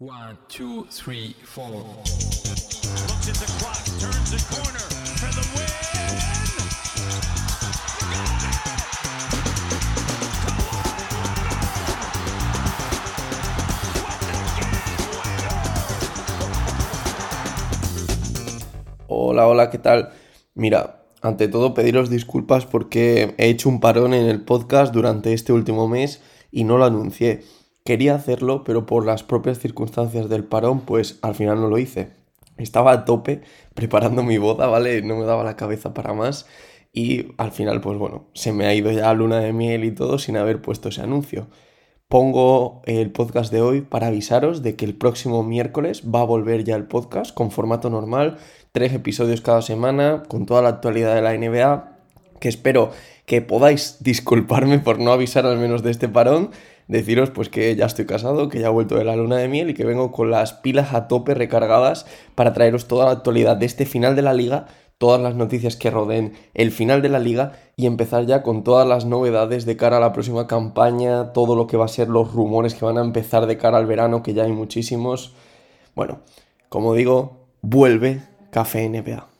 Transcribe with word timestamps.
One, 0.00 0.38
two, 0.46 0.86
three, 0.92 1.34
four. 1.42 1.70
Looks 1.72 3.28
at 3.28 3.34
the 3.34 3.46
clock, 3.58 3.82
turns 3.98 4.30
the 4.30 4.38
corner 4.46 4.78
for 5.18 5.26
the 5.34 5.42
win. 5.56 5.66
Hola, 19.08 19.48
hola, 19.48 19.70
¿qué 19.70 19.78
tal? 19.78 20.10
Mira, 20.54 21.02
ante 21.22 21.48
todo 21.48 21.74
pediros 21.74 22.08
disculpas 22.08 22.66
porque 22.66 23.34
he 23.36 23.48
hecho 23.48 23.68
un 23.68 23.80
parón 23.80 24.14
en 24.14 24.26
el 24.28 24.42
podcast 24.42 24.94
durante 24.94 25.32
este 25.32 25.52
último 25.52 25.88
mes 25.88 26.22
y 26.52 26.62
no 26.62 26.78
lo 26.78 26.84
anuncié. 26.84 27.42
Quería 27.88 28.16
hacerlo, 28.16 28.64
pero 28.64 28.84
por 28.84 29.06
las 29.06 29.22
propias 29.22 29.60
circunstancias 29.60 30.28
del 30.28 30.44
parón, 30.44 30.80
pues 30.82 31.18
al 31.22 31.34
final 31.34 31.58
no 31.58 31.68
lo 31.68 31.78
hice. 31.78 32.10
Estaba 32.58 32.92
a 32.92 33.04
tope 33.06 33.40
preparando 33.72 34.22
mi 34.22 34.36
boda, 34.36 34.66
¿vale? 34.66 35.00
No 35.00 35.16
me 35.16 35.24
daba 35.24 35.42
la 35.42 35.56
cabeza 35.56 35.94
para 35.94 36.12
más 36.12 36.44
y 36.92 37.28
al 37.38 37.50
final, 37.50 37.80
pues 37.80 37.96
bueno, 37.96 38.26
se 38.34 38.52
me 38.52 38.66
ha 38.66 38.74
ido 38.74 38.92
ya 38.92 39.10
luna 39.14 39.40
de 39.40 39.54
miel 39.54 39.84
y 39.84 39.90
todo 39.90 40.18
sin 40.18 40.36
haber 40.36 40.60
puesto 40.60 40.90
ese 40.90 41.00
anuncio. 41.00 41.46
Pongo 42.08 42.82
el 42.84 43.10
podcast 43.10 43.50
de 43.50 43.62
hoy 43.62 43.80
para 43.80 44.08
avisaros 44.08 44.62
de 44.62 44.76
que 44.76 44.84
el 44.84 44.94
próximo 44.94 45.42
miércoles 45.42 46.02
va 46.14 46.20
a 46.20 46.24
volver 46.24 46.64
ya 46.64 46.76
el 46.76 46.84
podcast 46.84 47.34
con 47.34 47.50
formato 47.50 47.88
normal, 47.88 48.36
tres 48.72 48.92
episodios 48.92 49.40
cada 49.40 49.62
semana, 49.62 50.24
con 50.28 50.44
toda 50.44 50.60
la 50.60 50.68
actualidad 50.68 51.14
de 51.14 51.22
la 51.22 51.32
NBA, 51.32 51.96
que 52.38 52.50
espero 52.50 52.90
que 53.24 53.40
podáis 53.40 53.96
disculparme 54.00 54.78
por 54.78 54.98
no 54.98 55.10
avisar 55.10 55.46
al 55.46 55.56
menos 55.56 55.82
de 55.82 55.90
este 55.90 56.10
parón, 56.10 56.50
deciros 56.88 57.30
pues 57.30 57.48
que 57.48 57.76
ya 57.76 57.86
estoy 57.86 58.06
casado, 58.06 58.48
que 58.48 58.60
ya 58.60 58.66
he 58.66 58.70
vuelto 58.70 58.96
de 58.96 59.04
la 59.04 59.14
luna 59.14 59.36
de 59.36 59.48
miel 59.48 59.70
y 59.70 59.74
que 59.74 59.84
vengo 59.84 60.10
con 60.10 60.30
las 60.30 60.54
pilas 60.54 60.94
a 60.94 61.06
tope 61.06 61.34
recargadas 61.34 62.06
para 62.34 62.52
traeros 62.52 62.88
toda 62.88 63.04
la 63.04 63.12
actualidad 63.12 63.56
de 63.56 63.66
este 63.66 63.86
final 63.86 64.16
de 64.16 64.22
la 64.22 64.32
liga, 64.32 64.66
todas 64.96 65.20
las 65.20 65.36
noticias 65.36 65.76
que 65.76 65.90
rodeen 65.90 66.32
el 66.54 66.72
final 66.72 67.02
de 67.02 67.10
la 67.10 67.20
liga 67.20 67.52
y 67.76 67.86
empezar 67.86 68.26
ya 68.26 68.42
con 68.42 68.64
todas 68.64 68.88
las 68.88 69.04
novedades 69.04 69.64
de 69.64 69.76
cara 69.76 69.98
a 69.98 70.00
la 70.00 70.12
próxima 70.12 70.46
campaña, 70.46 71.32
todo 71.32 71.54
lo 71.54 71.66
que 71.66 71.76
va 71.76 71.84
a 71.84 71.88
ser 71.88 72.08
los 72.08 72.32
rumores 72.32 72.74
que 72.74 72.84
van 72.84 72.98
a 72.98 73.04
empezar 73.04 73.46
de 73.46 73.58
cara 73.58 73.78
al 73.78 73.86
verano, 73.86 74.22
que 74.22 74.34
ya 74.34 74.44
hay 74.44 74.52
muchísimos. 74.52 75.34
Bueno, 75.94 76.20
como 76.68 76.94
digo, 76.94 77.46
vuelve 77.62 78.22
Café 78.50 78.88
NBA. 78.88 79.37